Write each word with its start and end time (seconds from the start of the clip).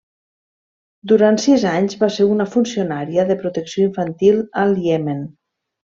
Durant 1.11 1.37
sis 1.43 1.65
anys 1.73 1.99
va 2.05 2.09
ser 2.17 2.27
una 2.37 2.47
funcionària 2.55 3.29
de 3.33 3.39
protecció 3.45 3.87
infantil 3.93 4.41
al 4.65 4.75
Iemen. 4.91 5.23